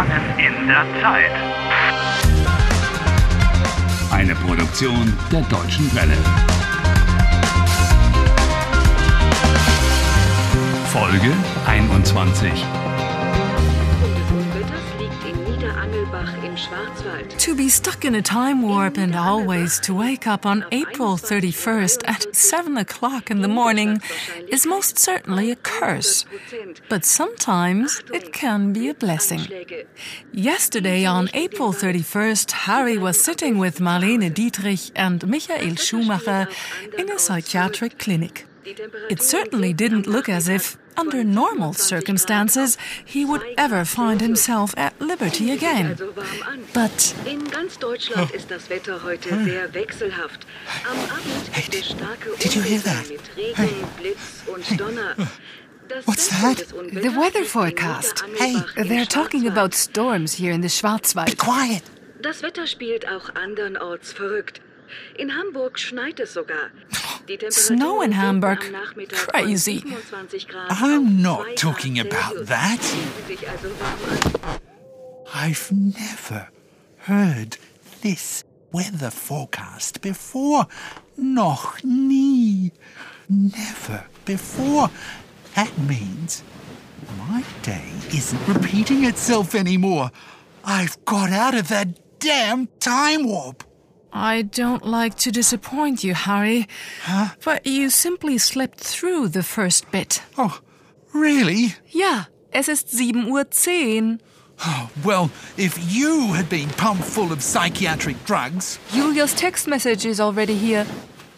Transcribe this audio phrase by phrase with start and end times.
[0.00, 1.30] Gefangen in der Zeit.
[4.10, 6.16] Eine Produktion der Deutschen Welle.
[10.86, 11.32] Folge
[11.66, 12.50] 21.
[17.38, 22.02] To be stuck in a time warp and always to wake up on April 31st
[22.06, 24.00] at 7 o'clock in the morning
[24.48, 26.24] is most certainly a curse.
[26.88, 29.48] But sometimes it can be a blessing.
[30.32, 36.46] Yesterday on April 31st, Harry was sitting with Marlene Dietrich and Michael Schumacher
[36.98, 38.46] in a psychiatric clinic.
[38.64, 45.00] It certainly didn't look as if, under normal circumstances, he would ever find himself at
[45.00, 45.90] liberty again.
[45.92, 46.64] Also warm an.
[46.72, 50.46] But In ganz Deutschland ist das Wetter heute sehr wechselhaft.
[50.88, 53.08] Am Abend gibt es starke did you hear that?
[53.08, 55.16] mit Regen, Blitz und Donner.
[56.04, 56.58] What's that?
[56.68, 58.22] the weather forecast.
[58.38, 61.26] Hey, They're talking about storms here in the Schwarzwald.
[61.26, 61.82] Be Quiet.
[62.22, 64.60] Das Wetter spielt auch andernorts verrückt.
[65.16, 66.70] In Hamburg schneit es sogar.
[67.50, 68.62] Snow in Hamburg?
[68.62, 69.84] sinken am Nachmittag von Crazy.
[70.70, 72.80] I'm not talking about that.
[72.80, 74.60] Ziehen Sie sich also warm an.
[75.32, 76.48] I've never
[77.06, 77.56] heard
[78.02, 80.66] this weather forecast before.
[81.16, 82.72] Noch nie.
[83.28, 84.90] Never before.
[85.54, 86.42] That means
[87.16, 90.10] my day isn't repeating itself anymore.
[90.64, 93.64] I've got out of that damn time warp.
[94.12, 96.66] I don't like to disappoint you, Harry,
[97.44, 100.22] but you simply slipped through the first bit.
[100.36, 100.60] Oh,
[101.12, 101.74] really?
[101.88, 104.18] Yeah, es ist 7.10 Uhr.
[104.62, 110.20] Oh, well, if you had been pumped full of psychiatric drugs, Julia's text message is
[110.20, 110.86] already here.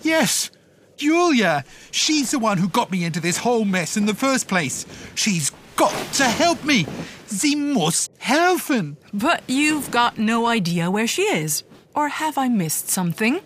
[0.03, 0.51] Yes,
[0.97, 1.65] Julia.
[1.93, 4.87] She's the one who got me into this whole mess in the first place.
[5.15, 6.87] She's got to help me.
[7.27, 8.97] Sie muss helfen.
[9.13, 11.65] But you've got no idea where she is.
[11.95, 13.41] Or have I missed something?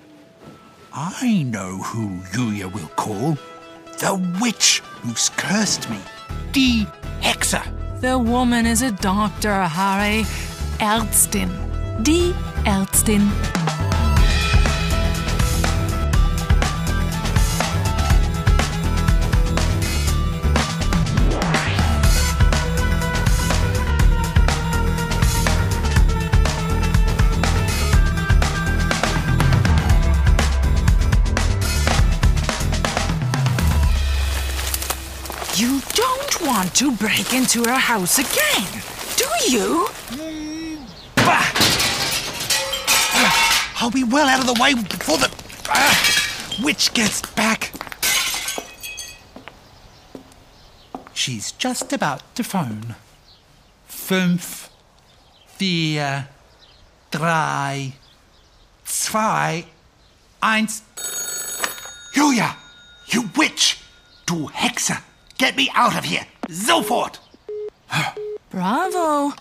[0.93, 3.37] I know who Julia will call.
[3.99, 5.99] The witch who's cursed me.
[6.53, 6.87] The
[7.21, 7.65] Hexer.
[8.01, 10.25] The woman is a doctor, Harry.
[10.79, 11.51] Ärztin.
[12.03, 12.33] Die
[12.65, 13.31] Ärztin.
[35.57, 38.83] You don't want to break into her house again,
[39.17, 39.89] do you?
[41.17, 41.51] Bah!
[43.81, 45.31] I'll be well out of the way before the
[45.71, 47.73] ah, witch gets back.
[51.15, 52.95] She's just about to phone.
[53.89, 54.69] Fünf,
[55.59, 56.29] vier,
[57.11, 57.95] drei,
[58.85, 59.65] zwei,
[60.43, 60.83] eins.
[62.13, 62.57] Julia,
[63.07, 63.79] you witch!
[64.27, 65.16] Du Hexe!
[65.39, 66.27] Get me out of here!
[66.49, 67.19] Sofort!
[68.51, 69.35] Bravo.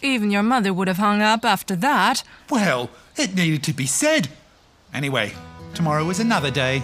[0.00, 2.22] Even your mother would have hung up after that.
[2.50, 4.28] Well, it needed to be said.
[4.94, 5.34] Anyway,
[5.74, 6.82] tomorrow is another day.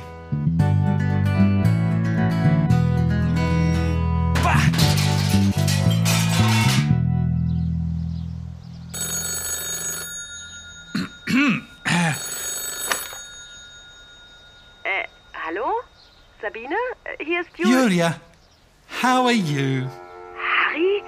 [17.38, 17.80] Hier ist Julia.
[17.82, 18.20] Julia,
[19.00, 19.88] how are you?
[20.34, 21.02] Harry?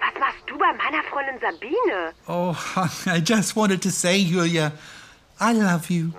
[0.00, 2.12] Was machst du bei meiner Freundin Sabine?
[2.26, 2.56] Oh,
[3.06, 4.72] I just wanted to say, Julia,
[5.38, 6.12] I love you.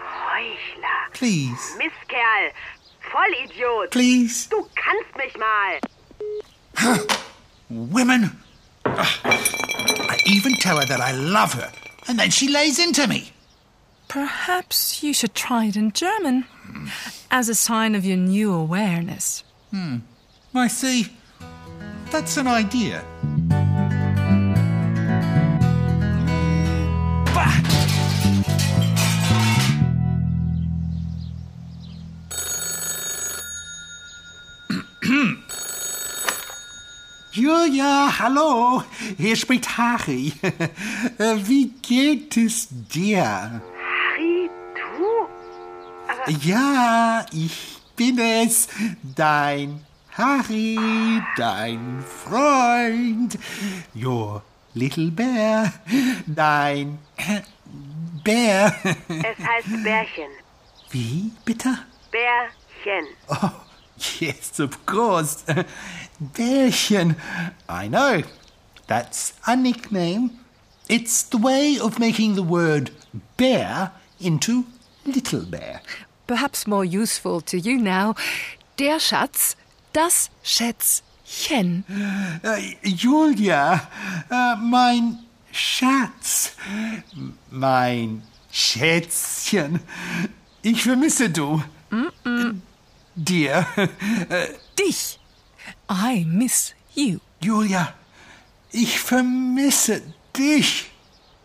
[0.00, 1.12] Heuchler.
[1.12, 2.50] Please, Mistkerl.
[3.12, 3.92] Vollidiot.
[3.92, 4.48] please.
[4.48, 5.78] Du kannst mich mal.
[7.68, 8.32] Women.
[8.84, 9.20] Ah.
[9.24, 11.70] I even tell her that I love her,
[12.08, 13.30] and then she lays into me.
[14.08, 16.88] Perhaps you should try it in German hmm.
[17.34, 19.42] As a sign of your new awareness.
[19.72, 19.96] Hmm.
[20.54, 21.08] I see.
[22.12, 23.02] That's an idea.
[37.32, 38.84] Julia, hallo,
[39.18, 40.32] hier spricht Harry.
[41.18, 43.60] Wie geht es dir?
[46.28, 48.68] Ja, ich bin es,
[49.02, 53.38] dein Harry, dein Freund,
[53.94, 54.42] your
[54.74, 55.72] little bear,
[56.26, 56.98] dein
[58.24, 58.74] Bär.
[58.84, 60.30] Es heißt Bärchen.
[60.90, 61.78] Wie bitte?
[62.10, 63.06] Bärchen.
[63.28, 63.50] Oh,
[64.20, 65.44] yes, of course.
[66.18, 67.16] Bärchen.
[67.68, 68.22] I know.
[68.86, 70.30] That's a nickname.
[70.88, 72.92] It's the way of making the word
[73.36, 74.64] bear into
[75.04, 75.80] little bear.
[76.26, 78.14] Perhaps more useful to you now.
[78.78, 79.56] Der Schatz,
[79.92, 81.84] das Schätzchen.
[82.42, 83.88] Uh, Julia,
[84.30, 85.18] uh, mein
[85.52, 86.52] Schatz,
[87.50, 89.80] mein Schätzchen,
[90.62, 91.62] ich vermisse du.
[93.14, 93.66] Dir.
[94.78, 95.18] Dich.
[95.88, 97.20] I miss you.
[97.40, 97.94] Julia,
[98.72, 100.02] ich vermisse
[100.36, 100.90] dich.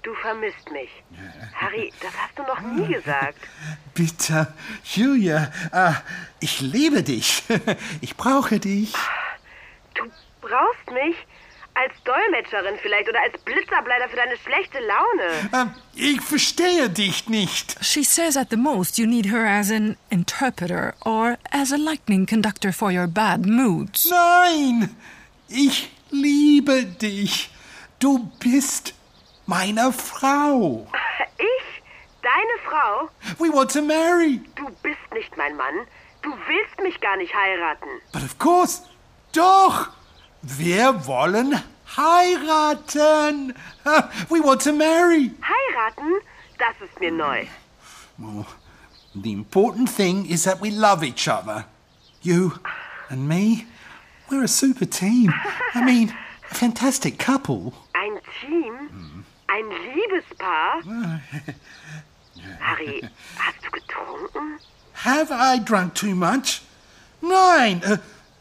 [0.04, 0.90] Du vermisst mich.
[1.54, 3.38] Harry, das hast du noch nie gesagt.
[3.94, 4.54] Bitte,
[4.84, 5.92] Julia, äh,
[6.40, 7.44] ich liebe dich.
[8.02, 8.94] Ich brauche dich.
[9.96, 10.04] Du
[10.42, 11.16] brauchst mich?
[11.74, 15.72] Als Dolmetscherin vielleicht oder als Blitzableiter für deine schlechte Laune.
[15.96, 17.78] Äh, ich verstehe dich nicht.
[17.82, 22.26] She says at the most you need her as an interpreter or as a lightning
[22.26, 24.10] conductor for your bad moods.
[24.10, 24.96] Nein,
[25.48, 27.50] ich liebe dich.
[28.00, 28.94] Du bist
[29.50, 30.88] meine Frau.
[31.40, 31.82] Ich?
[32.22, 33.10] Deine Frau?
[33.40, 34.42] We want to marry.
[34.56, 35.88] Du bist nicht mein Mann.
[36.22, 37.90] Du willst mich gar nicht heiraten.
[38.12, 38.84] But of course,
[39.32, 39.90] doch.
[40.44, 41.62] Wir wollen
[41.98, 43.56] heiraten.
[44.30, 45.32] We want to marry.
[45.42, 46.22] Heiraten?
[46.60, 47.46] Das ist mir neu.
[48.20, 48.46] Well,
[49.16, 51.66] the important thing is that we love each other.
[52.22, 52.54] You
[53.10, 53.66] and me,
[54.30, 55.34] we're a super team.
[55.74, 56.14] I mean,
[56.52, 57.74] a fantastic couple.
[59.60, 60.82] Ein Liebespaar?
[62.62, 63.02] Harry,
[63.38, 64.60] hast du getrunken?
[65.04, 66.62] Have I drunk too much?
[67.22, 67.98] Nein, äh,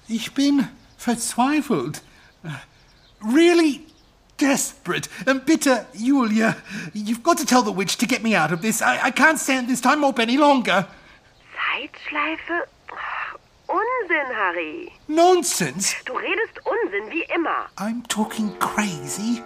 [0.06, 2.02] ich bin verzweifelt.
[2.44, 2.48] Äh,
[3.20, 3.84] Really
[4.40, 5.08] desperate.
[5.26, 6.56] Äh, and bitter, Julia,
[6.94, 8.80] you've got to tell the witch to get me out of this.
[8.80, 10.86] I, I can't stand this time up any longer.
[11.56, 12.68] Zeitschleife?
[13.68, 14.92] Unsinn, Harry.
[15.08, 15.94] Nonsense.
[16.06, 17.68] Du redest Unsinn, wie immer.
[17.76, 19.42] I'm talking crazy.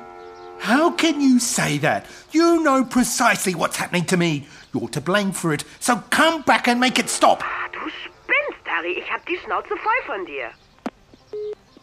[0.63, 2.07] How can you say that?
[2.31, 4.47] You know precisely what's happening to me.
[4.73, 5.65] You're to blame for it.
[5.81, 7.43] So come back and make it stop.
[7.43, 8.93] Ah, Du spinnst, Harry.
[8.97, 10.53] Ich hab die Schnauze voll von dir.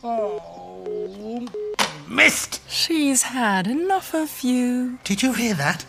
[0.02, 1.46] Oh,
[2.08, 2.62] missed.
[2.70, 4.98] She's had enough of you.
[5.04, 5.84] Did you hear that?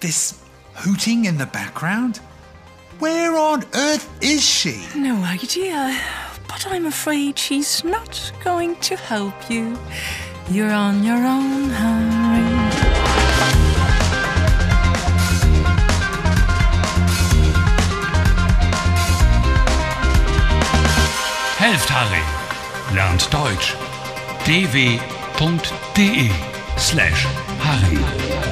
[0.00, 0.42] This
[0.74, 2.20] hooting in the background?
[2.98, 4.80] Where on earth is she?
[4.96, 5.94] No idea,
[6.48, 9.76] but I'm afraid she's not going to help you.
[10.48, 12.46] You're on your own, Harry.
[21.58, 22.22] Helft Harry.
[22.94, 23.74] Lernt Deutsch.
[24.44, 26.30] dw.de
[26.76, 27.26] slash
[27.58, 28.46] Harry.